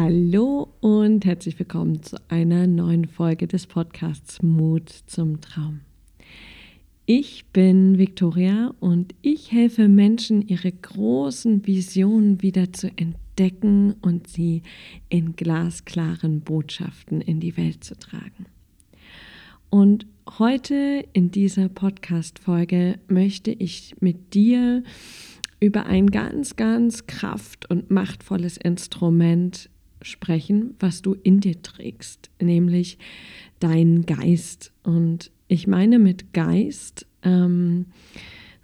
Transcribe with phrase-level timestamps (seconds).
[0.00, 5.80] Hallo und herzlich willkommen zu einer neuen Folge des Podcasts Mut zum Traum.
[7.04, 14.62] Ich bin Victoria und ich helfe Menschen, ihre großen Visionen wieder zu entdecken und sie
[15.08, 18.46] in glasklaren Botschaften in die Welt zu tragen.
[19.68, 20.06] Und
[20.38, 24.84] heute in dieser Podcast-Folge möchte ich mit dir
[25.58, 29.68] über ein ganz, ganz kraft- und machtvolles Instrument
[30.02, 32.98] sprechen, was du in dir trägst, nämlich
[33.60, 34.72] deinen Geist.
[34.82, 37.86] Und ich meine mit Geist ähm,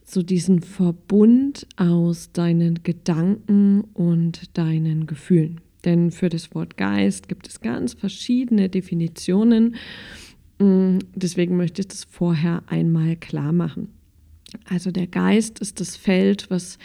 [0.04, 5.60] so diesen Verbund aus deinen Gedanken und deinen Gefühlen.
[5.84, 9.76] Denn für das Wort Geist gibt es ganz verschiedene Definitionen.
[10.58, 13.88] Mm, deswegen möchte ich das vorher einmal klar machen.
[14.66, 16.78] Also der Geist ist das Feld, was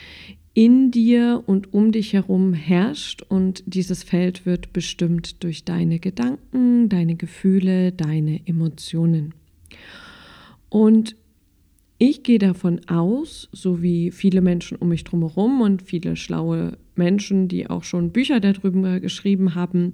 [0.60, 6.90] in dir und um dich herum herrscht und dieses Feld wird bestimmt durch deine Gedanken,
[6.90, 9.34] deine Gefühle, deine Emotionen.
[10.68, 11.16] Und
[11.98, 17.48] ich gehe davon aus, so wie viele Menschen um mich drumherum und viele schlaue Menschen,
[17.48, 19.94] die auch schon Bücher darüber geschrieben haben,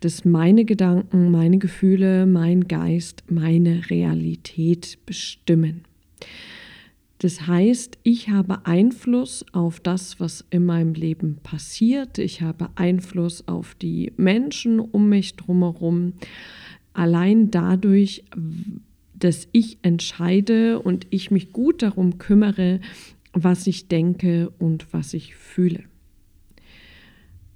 [0.00, 5.86] dass meine Gedanken, meine Gefühle, mein Geist meine Realität bestimmen.
[7.18, 12.18] Das heißt, ich habe Einfluss auf das, was in meinem Leben passiert.
[12.18, 16.14] Ich habe Einfluss auf die Menschen um mich drumherum.
[16.92, 18.24] Allein dadurch,
[19.14, 22.80] dass ich entscheide und ich mich gut darum kümmere,
[23.32, 25.84] was ich denke und was ich fühle.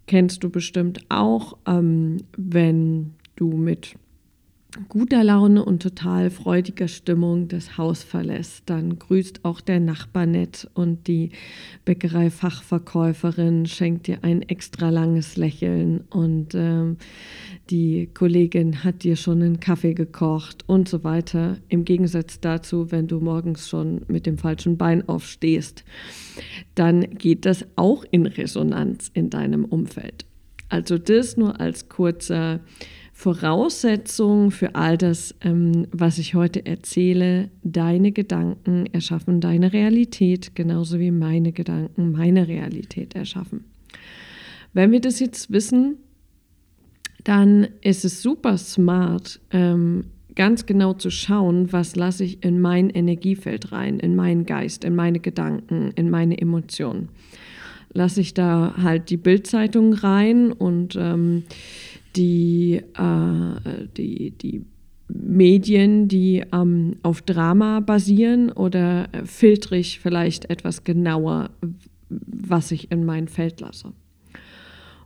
[0.07, 3.95] Kennst du bestimmt auch, ähm, wenn du mit
[4.89, 8.65] guter Laune und total freudiger Stimmung das Haus verlässt.
[8.67, 11.31] Dann grüßt auch der Nachbar nett und die
[11.87, 16.99] Bäckereifachverkäuferin schenkt dir ein extra langes Lächeln und ähm,
[17.71, 21.57] die Kollegin hat dir schon einen Kaffee gekocht und so weiter.
[21.69, 25.83] Im Gegensatz dazu, wenn du morgens schon mit dem falschen Bein aufstehst,
[26.75, 30.27] dann geht das auch in Resonanz in deinem Umfeld.
[30.69, 32.61] Also das nur als kurzer
[33.19, 37.51] Voraussetzung für all das, ähm, was ich heute erzähle.
[37.65, 43.65] Deine Gedanken erschaffen deine Realität, genauso wie meine Gedanken meine Realität erschaffen.
[44.73, 45.97] Wenn wir das jetzt wissen,
[47.25, 50.05] dann ist es super smart, ähm,
[50.37, 54.95] ganz genau zu schauen, was lasse ich in mein Energiefeld rein, in meinen Geist, in
[54.95, 57.09] meine Gedanken, in meine Emotionen.
[57.93, 61.43] Lasse ich da halt die Bildzeitung rein und ähm,
[62.17, 64.65] die, äh, die, die
[65.09, 71.51] Medien, die ähm, auf Drama basieren oder filtere ich vielleicht etwas genauer,
[72.09, 73.93] was ich in mein Feld lasse.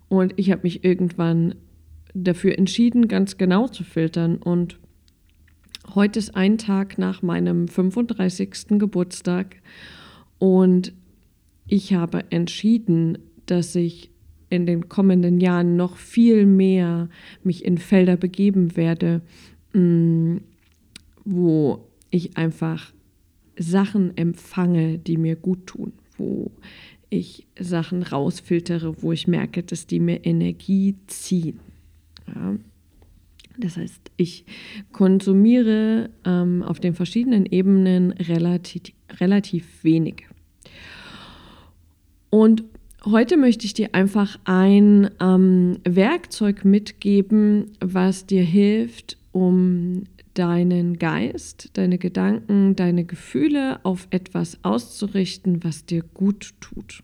[0.08, 1.54] Und ich habe mich irgendwann
[2.14, 4.36] dafür entschieden, ganz genau zu filtern.
[4.36, 4.78] Und
[5.94, 8.78] heute ist ein Tag nach meinem 35.
[8.78, 9.56] Geburtstag
[10.38, 10.92] und
[11.66, 14.11] ich habe entschieden, dass ich
[14.52, 17.08] in den kommenden Jahren noch viel mehr
[17.42, 19.22] mich in Felder begeben werde,
[19.72, 20.36] mm,
[21.24, 22.92] wo ich einfach
[23.56, 26.50] Sachen empfange, die mir gut tun, wo
[27.08, 31.58] ich Sachen rausfiltere, wo ich merke, dass die mir Energie ziehen.
[32.26, 32.56] Ja.
[33.56, 34.44] Das heißt, ich
[34.92, 38.82] konsumiere ähm, auf den verschiedenen Ebenen relativ,
[39.18, 40.26] relativ wenig.
[42.28, 42.64] Und
[43.04, 50.04] Heute möchte ich dir einfach ein ähm, Werkzeug mitgeben, was dir hilft, um
[50.34, 57.02] deinen Geist, deine Gedanken, deine Gefühle auf etwas auszurichten, was dir gut tut.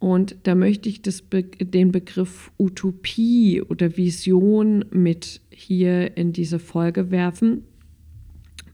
[0.00, 7.12] Und da möchte ich das, den Begriff Utopie oder Vision mit hier in diese Folge
[7.12, 7.62] werfen.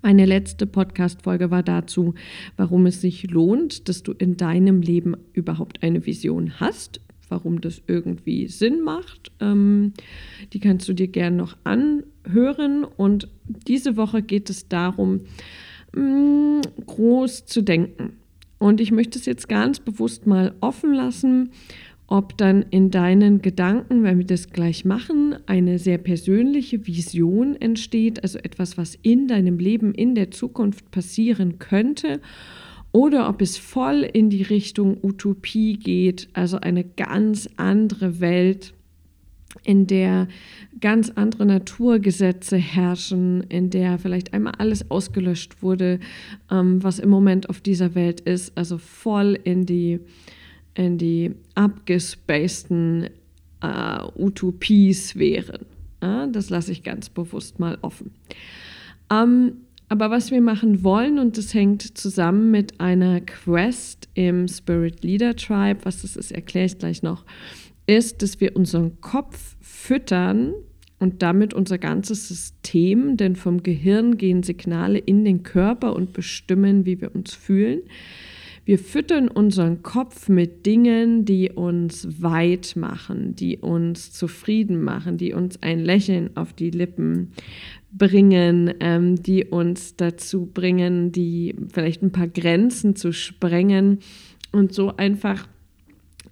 [0.00, 2.14] Meine letzte Podcast-Folge war dazu,
[2.56, 7.82] warum es sich lohnt, dass du in deinem Leben überhaupt eine Vision hast, warum das
[7.88, 9.32] irgendwie Sinn macht.
[9.40, 9.93] Ähm,
[10.52, 12.84] die kannst du dir gerne noch anhören.
[12.84, 15.22] Und diese Woche geht es darum,
[15.93, 18.12] mh, mm, groß zu denken.
[18.58, 21.50] Und ich möchte es jetzt ganz bewusst mal offen lassen
[22.08, 28.22] ob dann in deinen Gedanken, wenn wir das gleich machen, eine sehr persönliche Vision entsteht,
[28.22, 32.20] also etwas, was in deinem Leben in der Zukunft passieren könnte,
[32.93, 38.72] oder ob es voll in die Richtung Utopie geht, also eine ganz andere Welt,
[39.64, 40.28] in der
[40.81, 46.00] ganz andere Naturgesetze herrschen, in der vielleicht einmal alles ausgelöscht wurde,
[46.50, 50.00] ähm, was im Moment auf dieser Welt ist, also voll in die
[50.78, 53.10] in die abgespaceden
[53.60, 55.66] äh, Utopiesphären.
[56.00, 58.12] Ja, das lasse ich ganz bewusst mal offen.
[59.10, 59.54] Ähm,
[59.88, 65.34] aber was wir machen wollen, und das hängt zusammen mit einer Quest im Spirit Leader
[65.34, 67.24] Tribe, was das ist, erkläre ich gleich noch,
[67.86, 70.52] ist, dass wir unseren Kopf füttern
[71.00, 76.84] und damit unser ganzes System, denn vom Gehirn gehen Signale in den Körper und bestimmen,
[76.86, 77.81] wie wir uns fühlen.
[78.69, 85.32] Wir füttern unseren Kopf mit Dingen, die uns weit machen, die uns zufrieden machen, die
[85.32, 87.32] uns ein Lächeln auf die Lippen
[87.93, 94.00] bringen, ähm, die uns dazu bringen, die vielleicht ein paar Grenzen zu sprengen
[94.53, 95.49] und so einfach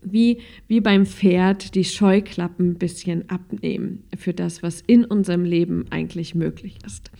[0.03, 5.87] wie, wie beim Pferd die Scheuklappen ein bisschen abnehmen für das, was in unserem Leben
[5.89, 7.11] eigentlich möglich ist.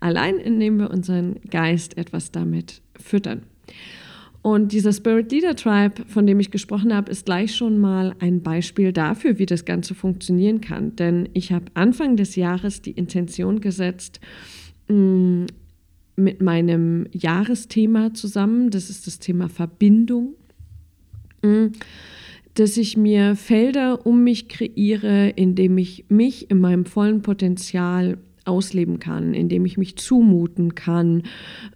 [0.00, 3.42] Allein indem wir unseren Geist etwas damit füttern.
[4.42, 8.42] Und dieser Spirit Leader Tribe, von dem ich gesprochen habe, ist gleich schon mal ein
[8.42, 10.96] Beispiel dafür, wie das Ganze funktionieren kann.
[10.96, 14.20] Denn ich habe Anfang des Jahres die Intention gesetzt,
[14.88, 15.44] mm,
[16.16, 20.34] mit meinem Jahresthema zusammen, das ist das Thema Verbindung,
[21.42, 21.68] mm,
[22.54, 28.18] dass ich mir Felder um mich kreiere, in dem ich mich in meinem vollen Potenzial
[28.44, 31.22] ausleben kann, indem ich mich zumuten kann,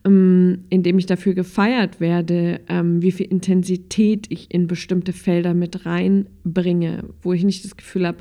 [0.05, 5.87] ähm, indem ich dafür gefeiert werde, ähm, wie viel Intensität ich in bestimmte Felder mit
[5.87, 8.19] reinbringe, wo ich nicht das Gefühl habe,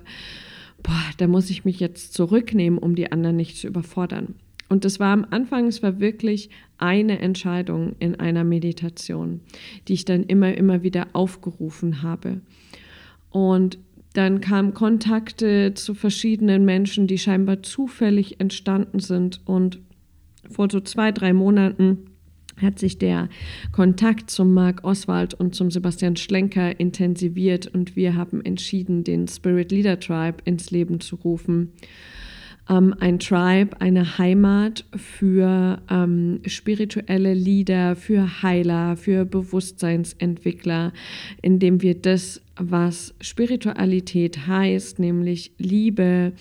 [0.83, 4.35] boah, da muss ich mich jetzt zurücknehmen, um die anderen nicht zu überfordern.
[4.67, 9.41] Und das war am Anfang, es war wirklich eine Entscheidung in einer Meditation,
[9.87, 12.41] die ich dann immer, immer wieder aufgerufen habe.
[13.29, 13.77] Und
[14.17, 19.41] dann kamen Kontakte zu verschiedenen Menschen, die scheinbar zufällig entstanden sind.
[19.45, 19.79] Und
[20.49, 22.05] vor so zwei, drei Monaten
[22.61, 23.27] hat sich der
[23.71, 29.71] Kontakt zum Marc Oswald und zum Sebastian Schlenker intensiviert und wir haben entschieden, den Spirit
[29.71, 31.73] Leader Tribe ins Leben zu rufen
[32.69, 40.93] ähm, ein Tribe, eine Heimat für ähm, spirituelle Leader, für Heiler, für Bewusstseinsentwickler,
[41.41, 46.33] indem wir das, was Spiritualität heißt, nämlich Liebe,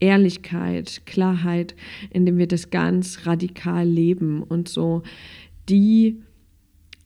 [0.00, 1.74] Ehrlichkeit, Klarheit,
[2.10, 4.42] indem wir das ganz radikal leben.
[4.42, 5.02] Und so
[5.68, 6.22] die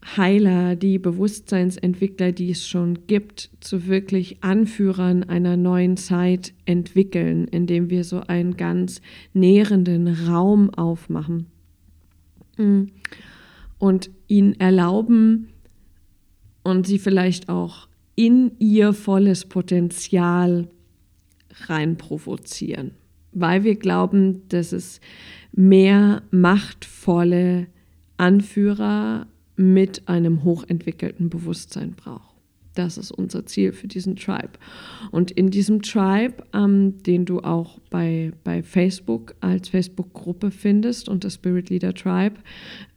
[0.05, 7.91] Heiler, die Bewusstseinsentwickler, die es schon gibt, zu wirklich Anführern einer neuen Zeit entwickeln, indem
[7.91, 9.01] wir so einen ganz
[9.33, 11.47] nährenden Raum aufmachen
[12.59, 12.83] mm.
[13.79, 15.49] und ihnen erlauben
[16.63, 20.69] und sie vielleicht auch in ihr volles Potenzial
[21.67, 22.93] rein provozieren,
[23.33, 25.01] weil wir glauben, dass es
[25.53, 27.69] mehr machtvolle
[28.17, 32.35] Anführer mit einem hochentwickelten Bewusstsein braucht.
[32.75, 34.51] Das ist unser Ziel für diesen Tribe.
[35.13, 41.31] Und in diesem Tribe, ähm, den du auch bei, bei Facebook als Facebook-Gruppe findest, unter
[41.31, 42.37] Spirit Leader Tribe,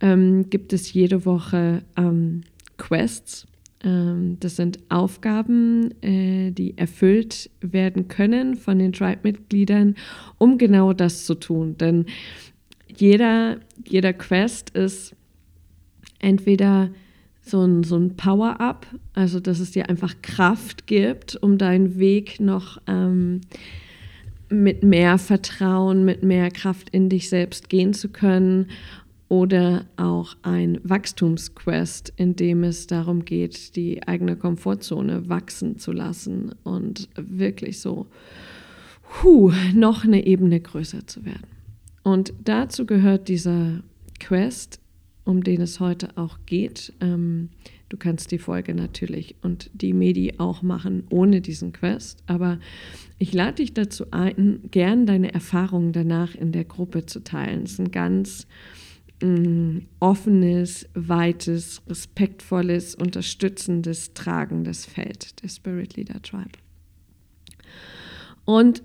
[0.01, 2.42] ähm, gibt es jede Woche ähm,
[2.77, 3.45] Quests.
[3.83, 9.95] Ähm, das sind Aufgaben, äh, die erfüllt werden können von den Tribe-Mitgliedern,
[10.39, 11.77] um genau das zu tun.
[11.77, 12.06] Denn
[12.88, 13.57] jeder,
[13.88, 15.15] jeder Quest ist
[16.19, 16.89] entweder
[17.41, 22.39] so ein, so ein Power-up, also dass es dir einfach Kraft gibt, um deinen Weg
[22.39, 23.41] noch ähm,
[24.50, 28.67] mit mehr Vertrauen, mit mehr Kraft in dich selbst gehen zu können.
[29.29, 36.55] Oder auch ein Wachstumsquest, in dem es darum geht, die eigene Komfortzone wachsen zu lassen
[36.63, 38.07] und wirklich so
[39.21, 41.47] huh, noch eine Ebene größer zu werden.
[42.03, 43.81] Und dazu gehört dieser
[44.21, 44.79] Quest
[45.27, 46.93] um den es heute auch geht.
[47.01, 47.50] Ähm,
[47.89, 52.60] du kannst die Folge natürlich und die Medi auch machen ohne diesen Quest, aber
[53.19, 57.63] ich lade dich dazu ein, gern deine Erfahrungen danach in der Gruppe zu teilen.
[57.63, 58.48] Es ist ein ganz
[59.22, 66.57] mm, offenes, weites, respektvolles, unterstützendes, tragendes Feld der Spirit Leader Tribe.
[68.46, 68.81] Und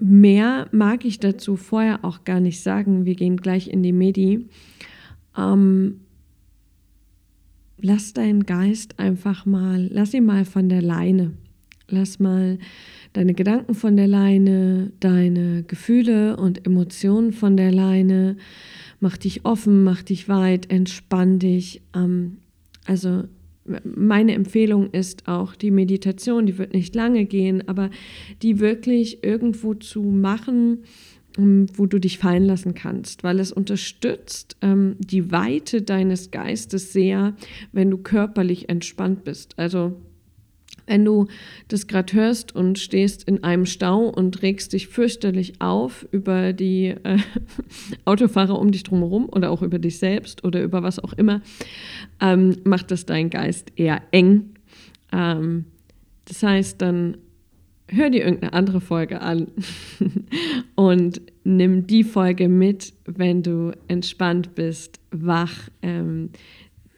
[0.00, 3.04] Mehr mag ich dazu vorher auch gar nicht sagen.
[3.04, 4.46] Wir gehen gleich in die Medi.
[5.36, 6.00] Ähm,
[7.78, 11.32] lass deinen Geist einfach mal, lass ihn mal von der Leine.
[11.88, 12.58] Lass mal
[13.14, 18.36] deine Gedanken von der Leine, deine Gefühle und Emotionen von der Leine.
[19.00, 21.82] Mach dich offen, mach dich weit, entspann dich.
[21.94, 22.38] Ähm,
[22.84, 23.24] also
[23.84, 27.90] meine Empfehlung ist auch die Meditation, die wird nicht lange gehen, aber
[28.42, 30.84] die wirklich irgendwo zu machen,
[31.36, 36.92] ähm, wo du dich fallen lassen kannst, weil es unterstützt ähm, die Weite deines Geistes
[36.92, 37.34] sehr,
[37.72, 39.58] wenn du körperlich entspannt bist.
[39.58, 39.96] Also
[40.88, 41.26] Wenn du
[41.68, 46.94] das gerade hörst und stehst in einem Stau und regst dich fürchterlich auf über die
[47.02, 47.18] äh,
[48.04, 51.42] Autofahrer um dich drumherum oder auch über dich selbst oder über was auch immer,
[52.20, 54.54] ähm, macht das dein Geist eher eng.
[55.12, 55.66] Ähm,
[56.24, 57.18] das heißt, dann
[57.88, 59.48] hör dir irgendeine andere Folge an
[60.74, 66.30] und nimm die Folge mit, wenn du entspannt bist, wach, ähm,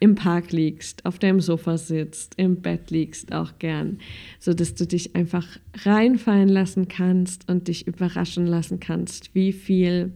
[0.01, 3.99] im Park liegst, auf deinem Sofa sitzt, im Bett liegst auch gern,
[4.39, 5.47] so dass du dich einfach
[5.85, 10.11] reinfallen lassen kannst und dich überraschen lassen kannst, wie viel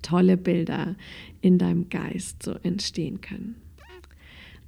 [0.00, 0.96] tolle Bilder
[1.42, 3.56] in deinem Geist so entstehen können.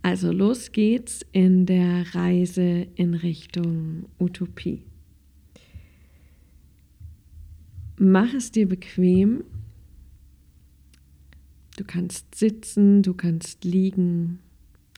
[0.03, 4.83] Also los geht's in der Reise in Richtung Utopie.
[7.97, 9.45] Mach es dir bequem
[11.85, 14.39] Du kannst sitzen, du kannst liegen,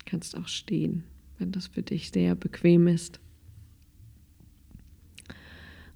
[0.05, 1.03] kannst auch stehen,
[1.37, 3.19] wenn das für dich sehr bequem ist.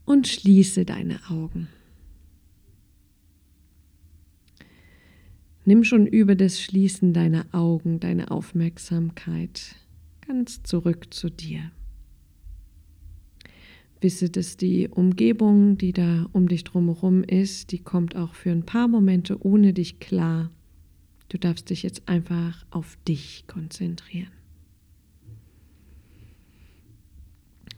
[0.04, 1.68] Und schließe deine Augen.
[5.64, 9.76] Nimm schon über das Schließen deiner Augen deine Aufmerksamkeit
[10.26, 11.70] ganz zurück zu dir.
[14.00, 18.66] Wisse, dass die Umgebung, die da um dich drumherum ist, die kommt auch für ein
[18.66, 20.50] paar Momente ohne dich klar.
[21.30, 24.32] Du darfst dich jetzt einfach auf dich konzentrieren.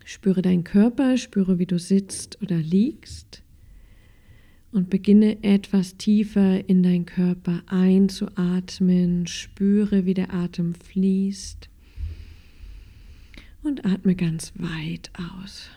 [0.04, 3.42] Spüre deinen Körper, spüre, wie du sitzt oder liegst
[4.72, 9.26] und beginne etwas tiefer in deinen Körper einzuatmen.
[9.26, 11.68] Spüre, wie der Atem fließt
[13.62, 15.68] und atme ganz weit aus.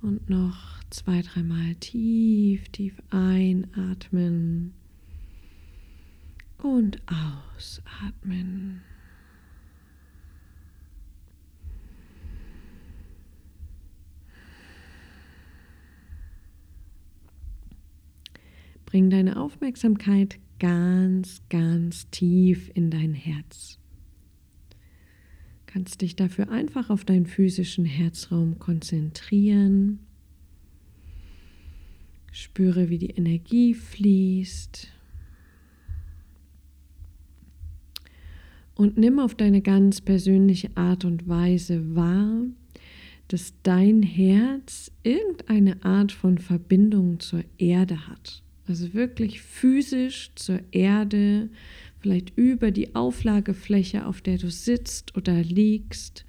[0.00, 4.74] Und noch zwei, dreimal tief, tief einatmen
[6.58, 7.02] und
[7.56, 8.80] ausatmen.
[18.86, 23.80] Bring deine Aufmerksamkeit ganz, ganz tief in dein Herz.
[25.66, 30.03] Kannst dich dafür einfach auf deinen physischen Herzraum konzentrieren
[32.34, 34.88] Spüre, wie die Energie fließt.
[38.74, 42.42] Und nimm auf deine ganz persönliche Art und Weise wahr,
[43.28, 48.42] dass dein Herz irgendeine Art von Verbindung zur Erde hat.
[48.66, 51.50] Also wirklich physisch zur Erde,
[52.00, 56.24] vielleicht über die Auflagefläche, auf der du sitzt oder liegst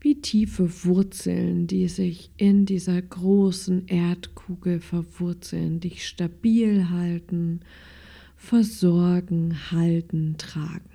[0.00, 7.60] wie tiefe Wurzeln, die sich in dieser großen Erdkugel verwurzeln, dich stabil halten,
[8.36, 10.90] versorgen, halten, tragen.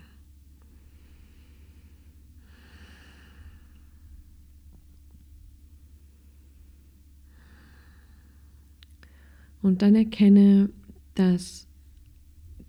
[9.61, 10.69] Und dann erkenne,
[11.15, 11.67] dass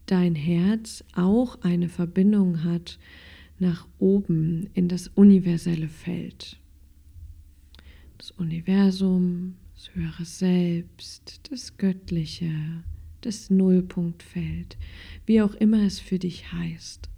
[0.07, 2.99] dein Herz auch eine Verbindung hat
[3.65, 6.61] nach oben in das universelle Feld.
[8.19, 12.53] Das Universum, das höhere Selbst, das Göttliche,
[13.23, 14.77] das Nullpunktfeld,
[15.25, 17.09] wie auch immer es für dich heißt.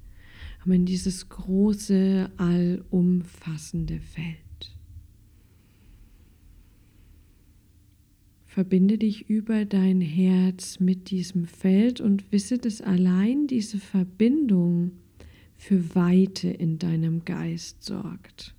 [0.62, 4.36] Aber in dieses große, allumfassende Feld.
[8.46, 14.92] Verbinde dich über dein Herz mit diesem Feld und wisse, dass allein diese Verbindung
[15.56, 18.54] für Weite in deinem Geist sorgt.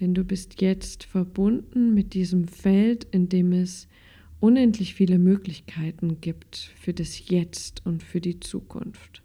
[0.00, 3.88] Denn du bist jetzt verbunden mit diesem Feld, in dem es
[4.40, 9.22] unendlich viele Möglichkeiten gibt für das Jetzt und für die Zukunft.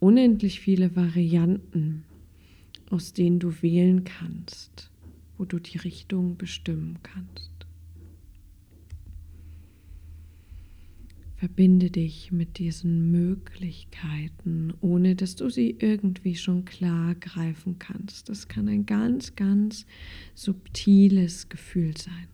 [0.00, 2.04] Unendlich viele Varianten,
[2.90, 4.90] aus denen du wählen kannst,
[5.36, 7.47] wo du die Richtung bestimmen kannst.
[11.38, 18.28] Verbinde dich mit diesen Möglichkeiten, ohne dass du sie irgendwie schon klar greifen kannst.
[18.28, 19.86] Das kann ein ganz, ganz
[20.34, 22.26] subtiles Gefühl sein.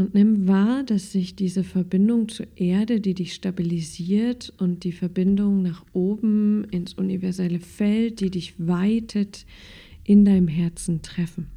[0.00, 5.60] Und nimm wahr, dass sich diese Verbindung zur Erde, die dich stabilisiert und die Verbindung
[5.60, 9.44] nach oben ins universelle Feld, die dich weitet,
[10.02, 11.48] in deinem Herzen treffen.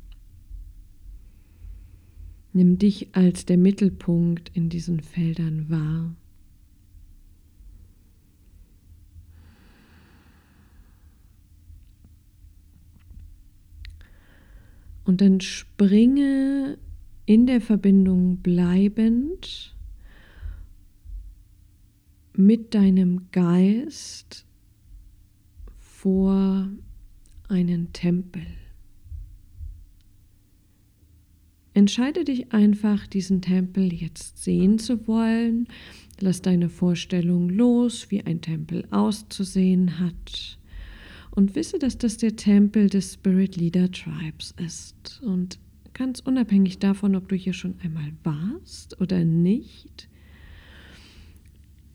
[2.52, 6.14] Nimm dich als der Mittelpunkt in diesen Feldern wahr.
[15.06, 16.78] Und dann springe
[17.25, 19.75] in der Verbindung bleibend
[22.36, 24.46] mit deinem Geist
[25.77, 26.68] vor
[27.48, 28.46] einen Tempel.
[31.75, 35.68] Entscheide dich einfach, diesen Tempel jetzt sehen zu wollen.
[36.20, 40.60] Lass deine Vorstellung los, wie ein Tempel auszusehen hat.
[41.32, 45.22] Und wisse, dass das der Tempel des Spirit Leader Tribes ist.
[45.24, 45.58] Und
[45.94, 50.10] ganz unabhängig davon, ob du hier schon einmal warst oder nicht,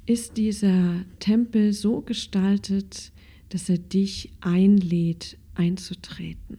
[0.06, 3.12] ist dieser Tempel so gestaltet,
[3.50, 6.58] dass er dich einlädt, einzutreten.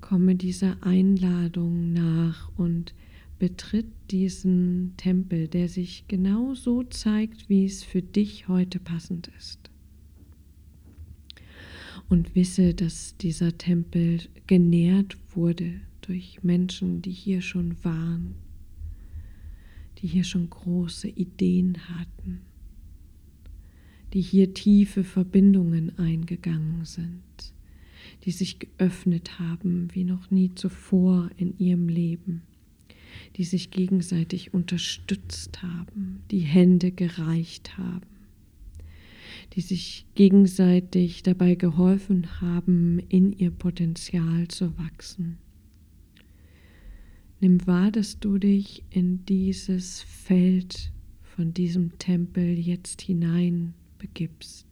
[0.00, 2.94] Komme dieser Einladung nach und
[3.38, 9.69] betritt diesen Tempel, der sich genau so zeigt, wie es für dich heute passend ist.
[12.10, 18.34] Und wisse, dass dieser Tempel genährt wurde durch Menschen, die hier schon waren,
[19.98, 22.42] die hier schon große Ideen hatten
[24.12, 27.22] die hier tiefe Verbindungen eingegangen sind,
[28.24, 32.42] die sich geöffnet haben wie noch nie zuvor in ihrem Leben,
[33.36, 38.06] die sich gegenseitig unterstützt haben, die Hände gereicht haben,
[39.52, 45.38] die sich gegenseitig dabei geholfen haben, in ihr Potenzial zu wachsen.
[47.40, 50.92] Nimm wahr, dass du dich in dieses Feld
[51.22, 54.66] von diesem Tempel jetzt hinein begibst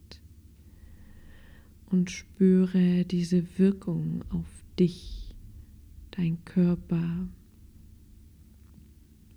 [1.87, 5.35] und spüre diese Wirkung auf dich,
[6.11, 7.27] dein Körper,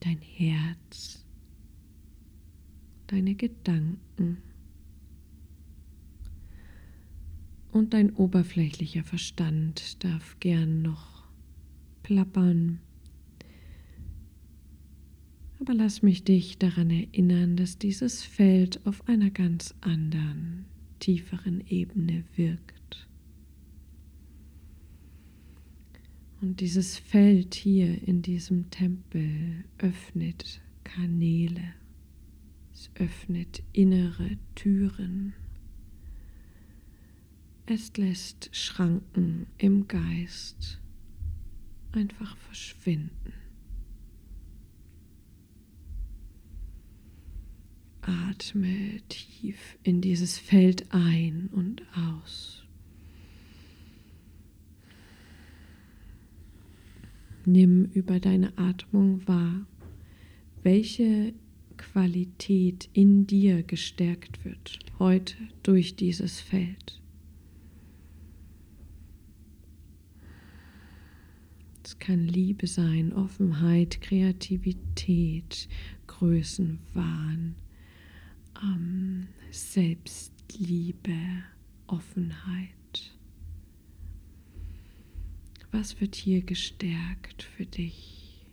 [0.01, 1.25] dein Herz,
[3.07, 4.39] deine Gedanken
[7.73, 11.25] und dein oberflächlicher Verstand darf gern noch
[12.03, 12.81] plappern.
[15.59, 20.67] Aber lass mich dich daran erinnern, dass dieses Feld auf einer ganz anderen,
[20.99, 23.09] tieferen Ebene wirkt.
[26.41, 31.75] Und dieses Feld hier in diesem Tempel öffnet Kanäle,
[32.73, 35.35] es öffnet innere Türen,
[37.67, 40.81] es lässt Schranken im Geist
[41.93, 43.33] einfach verschwinden.
[48.01, 52.65] Atme tief in dieses Feld ein und aus.
[57.45, 59.67] Nimm über deine Atmung wahr,
[60.63, 61.33] welche
[61.77, 67.02] Qualität in dir gestärkt wird heute durch dieses Feld.
[71.93, 75.69] Es kann Liebe sein, Offenheit, Kreativität,
[76.07, 77.55] Größenwahn,
[78.63, 81.13] ähm, Selbstliebe,
[81.89, 82.71] Offenheit.
[85.71, 88.47] Was wird hier gestärkt für dich?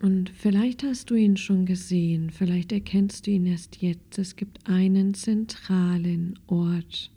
[0.00, 4.20] Und vielleicht hast du ihn schon gesehen, vielleicht erkennst du ihn erst jetzt.
[4.20, 7.10] Es gibt einen zentralen Ort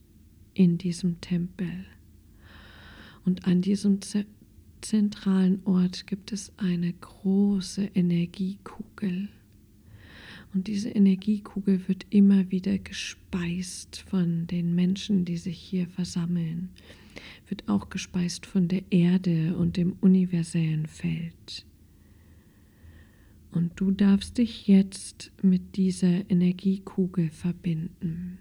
[0.55, 1.85] in diesem Tempel.
[3.27, 3.99] Und an diesem
[4.79, 9.27] zentralen Ort gibt es eine große Energiekugel.
[10.53, 16.69] Und diese Energiekugel wird immer wieder gespeist von den Menschen, die sich hier versammeln,
[17.49, 21.65] wird auch gespeist von der Erde und dem universellen Feld.
[23.51, 28.37] Und du darfst dich jetzt mit dieser Energiekugel verbinden.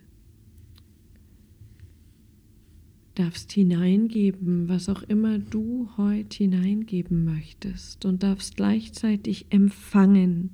[3.19, 10.53] Darfst hineingeben, was auch immer du heute hineingeben möchtest und darfst gleichzeitig empfangen,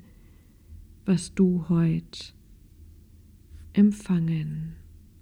[1.05, 2.33] was du heute
[3.73, 4.77] empfangen,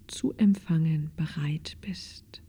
[0.06, 2.42] zu empfangen bereit bist.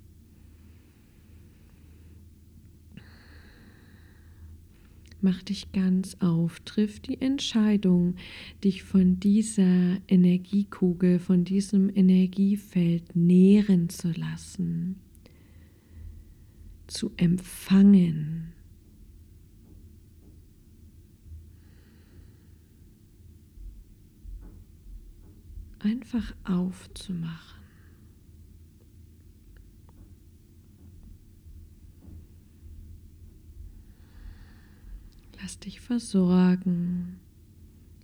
[5.23, 8.15] Mach dich ganz auf, triff die Entscheidung,
[8.63, 14.95] dich von dieser Energiekugel, von diesem Energiefeld nähren zu lassen,
[16.87, 18.53] zu empfangen.
[25.77, 27.60] Einfach aufzumachen.
[35.41, 37.19] Lass dich versorgen.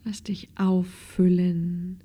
[0.03, 2.01] Lass dich auffüllen.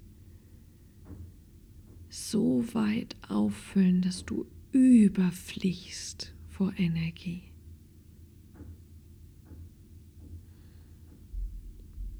[2.10, 7.44] So weit auffüllen, dass du überfließt vor Energie.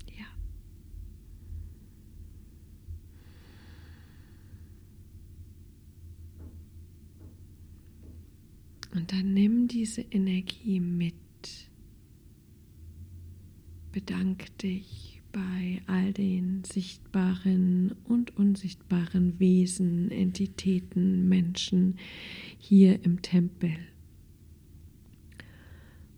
[0.07, 0.25] Ja.
[8.95, 11.15] Und dann nimm diese Energie mit.
[13.93, 21.97] Bedank dich bei all den sichtbaren und unsichtbaren Wesen, Entitäten, Menschen
[22.59, 23.75] hier im Tempel.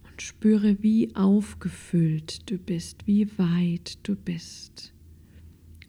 [0.04, 4.92] Und spüre, wie aufgefüllt du bist, wie weit du bist.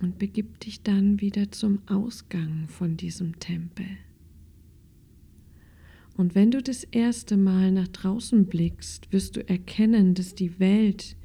[0.01, 3.85] Und begib dich dann wieder zum Ausgang von diesem Tempel.
[6.17, 11.15] Und wenn du das erste Mal nach draußen blickst, wirst du erkennen, dass die Welt,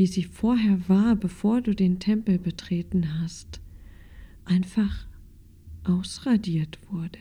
[0.00, 3.60] wie sie vorher war, bevor du den Tempel betreten hast,
[4.46, 5.06] einfach
[5.84, 7.18] ausradiert wurde.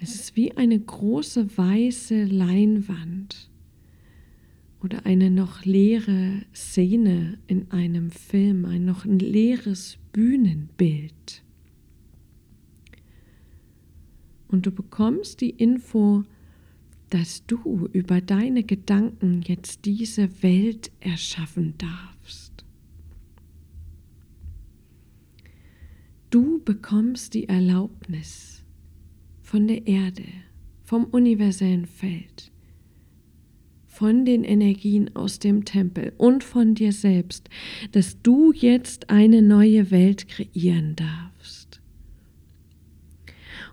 [0.00, 3.48] Es ist wie eine große weiße Leinwand
[4.80, 11.44] oder eine noch leere Szene in einem Film, ein noch leeres Bühnenbild.
[14.48, 16.24] Und du bekommst die Info,
[17.12, 22.64] dass du über deine Gedanken jetzt diese Welt erschaffen darfst.
[26.30, 28.64] Du bekommst die Erlaubnis
[29.42, 30.24] von der Erde,
[30.84, 32.50] vom universellen Feld,
[33.86, 37.50] von den Energien aus dem Tempel und von dir selbst,
[37.90, 41.82] dass du jetzt eine neue Welt kreieren darfst.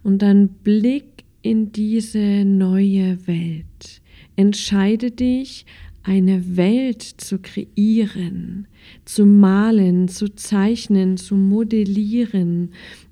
[0.03, 4.01] Und dann blick in diese neue Welt.
[4.35, 5.65] Entscheide dich,
[6.03, 8.67] eine Welt zu kreieren,
[9.05, 12.71] zu malen, zu zeichnen, zu modellieren,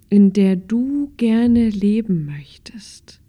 [0.09, 3.21] in der du gerne leben möchtest,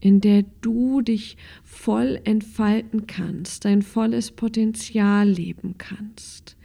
[0.00, 6.56] in der du dich voll entfalten kannst, dein volles Potenzial leben kannst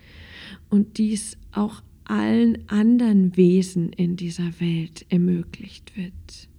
[0.70, 6.50] und dies auch allen anderen Wesen in dieser Welt ermöglicht wird.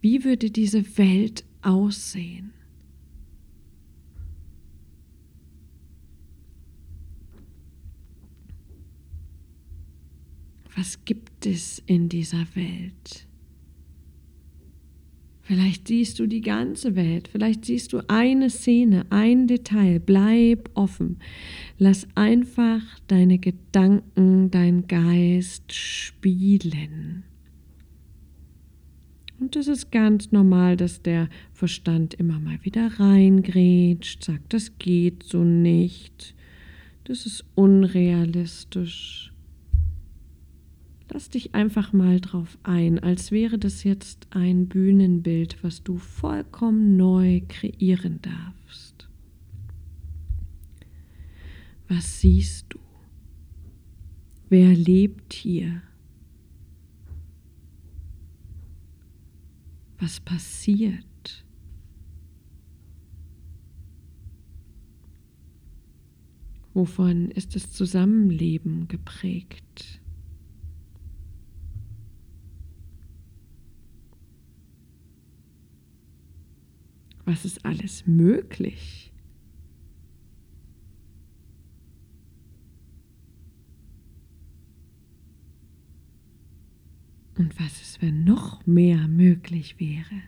[0.00, 2.52] Wie würde diese Welt aussehen?
[10.76, 13.26] Was gibt es in dieser Welt?
[15.46, 20.00] Vielleicht siehst du die ganze Welt, vielleicht siehst du eine Szene, ein Detail.
[20.00, 21.18] Bleib offen.
[21.78, 27.22] Lass einfach deine Gedanken, dein Geist spielen.
[29.38, 35.24] Und es ist ganz normal, dass der Verstand immer mal wieder reingrätscht, sagt, das geht
[35.24, 36.34] so nicht,
[37.04, 39.32] das ist unrealistisch.
[41.12, 46.96] Lass dich einfach mal drauf ein, als wäre das jetzt ein Bühnenbild, was du vollkommen
[46.96, 49.08] neu kreieren darfst.
[51.88, 52.78] Was siehst du?
[54.48, 55.82] Wer lebt hier?
[59.98, 61.44] Was passiert?
[66.74, 70.02] Wovon ist das Zusammenleben geprägt?
[77.24, 79.12] Was ist alles möglich?
[87.46, 90.20] Und was ist, wenn noch mehr möglich wäre?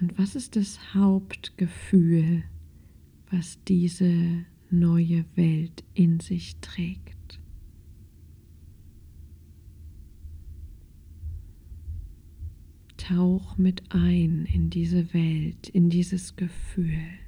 [0.00, 2.44] Und was ist das Hauptgefühl,
[3.30, 7.42] was diese neue Welt in sich trägt?
[12.96, 17.25] Tauch mit ein in diese Welt, in dieses Gefühl.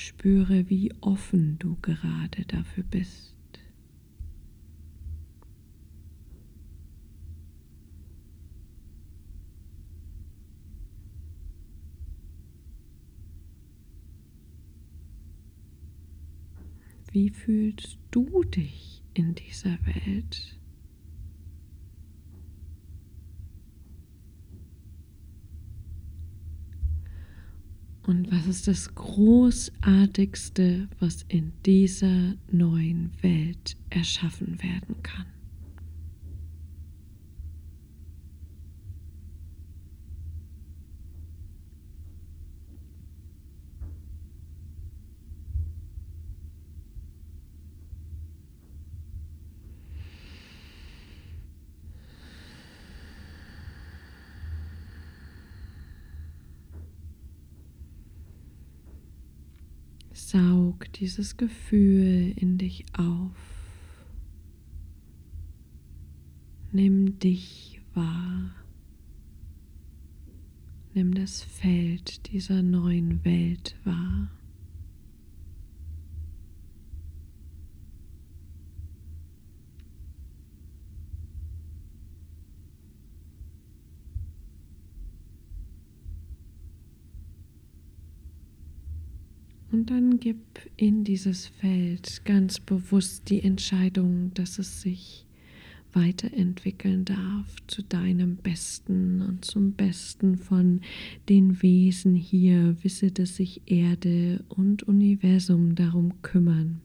[0.00, 3.34] Spüre, wie offen du gerade dafür bist.
[17.10, 20.57] Wie fühlst du dich in dieser Welt?
[28.08, 35.26] Und was ist das Großartigste, was in dieser neuen Welt erschaffen werden kann?
[61.00, 63.30] Dieses Gefühl in dich auf.
[66.72, 68.54] Nimm dich wahr.
[70.94, 74.30] Nimm das Feld dieser neuen Welt wahr.
[89.70, 90.38] Und dann gib
[90.76, 95.26] in dieses Feld ganz bewusst die Entscheidung, dass es sich
[95.92, 100.80] weiterentwickeln darf zu deinem Besten und zum Besten von
[101.28, 102.76] den Wesen hier.
[102.82, 106.80] Wisse, dass sich Erde und Universum darum kümmern.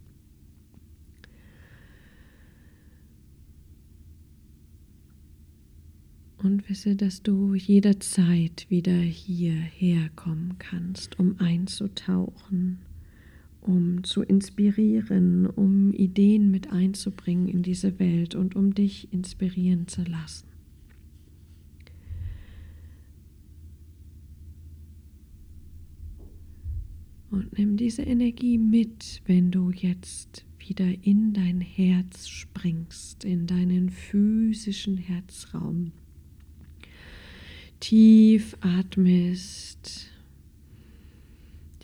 [6.44, 12.80] Und wisse, dass du jederzeit wieder hierher kommen kannst, um einzutauchen
[13.64, 20.04] um zu inspirieren, um Ideen mit einzubringen in diese Welt und um dich inspirieren zu
[20.04, 20.48] lassen.
[27.32, 33.90] Und nimm diese Energie mit, wenn du jetzt wieder in dein Herz springst, in deinen
[33.90, 35.94] physischen Herzraum.
[37.84, 40.10] Tief atmest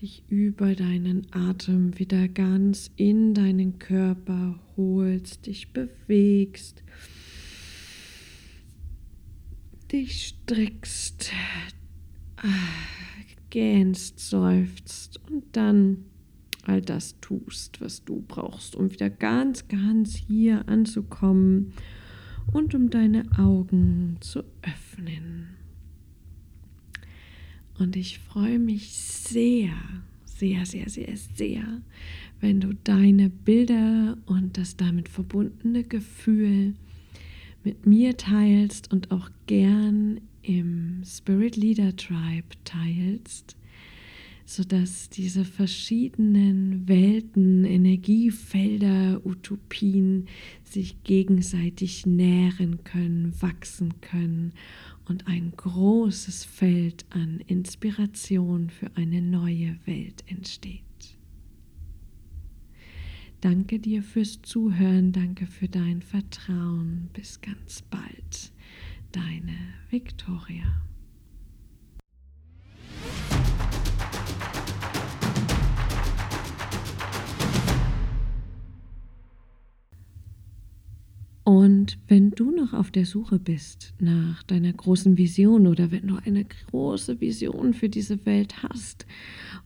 [0.02, 6.84] dich über deinen Atem wieder ganz in deinen Körper holst, dich bewegst,
[9.92, 11.34] dich streckst,
[13.50, 16.06] gähnst, seufzt und dann
[16.64, 21.74] all das tust, was du brauchst, um wieder ganz, ganz hier anzukommen
[22.54, 25.59] und um deine Augen zu öffnen.
[27.80, 29.72] Und ich freue mich sehr,
[30.26, 31.82] sehr, sehr, sehr, sehr,
[32.42, 36.76] wenn du deine Bilder und das damit verbundene Gefühl
[37.64, 43.56] mit mir teilst und auch gern im Spirit Leader Tribe teilst
[44.50, 50.26] sodass diese verschiedenen Welten, Energiefelder, Utopien
[50.64, 54.54] sich gegenseitig nähren können, wachsen können
[55.10, 60.84] und ein großes Feld an Inspiration für eine neue Welt entsteht.
[63.42, 67.10] Danke dir fürs Zuhören, danke für dein Vertrauen.
[67.14, 68.52] Bis ganz bald.
[69.12, 69.56] Deine
[69.90, 70.89] Victoria.
[81.50, 86.18] Und wenn du noch auf der Suche bist nach deiner großen Vision oder wenn du
[86.24, 89.08] eine große Vision für diese Welt hast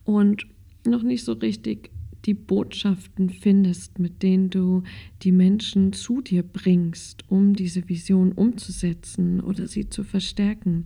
[0.05, 0.47] und
[0.85, 1.91] noch nicht so richtig
[2.23, 4.83] die Botschaften findest, mit denen du
[5.23, 10.85] die Menschen zu dir bringst, um diese Vision umzusetzen oder sie zu verstärken,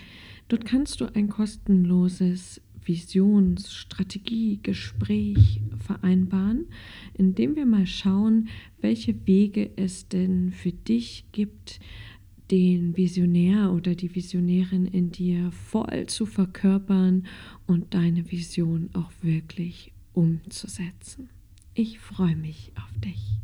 [0.47, 6.67] Dort kannst du ein kostenloses Visionsstrategiegespräch vereinbaren,
[7.13, 8.47] indem wir mal schauen,
[8.79, 11.81] welche Wege es denn für dich gibt,
[12.49, 17.27] den Visionär oder die Visionärin in dir voll zu verkörpern
[17.65, 21.27] und deine Vision auch wirklich umzusetzen.
[21.73, 23.41] Ich freue mich auf dich.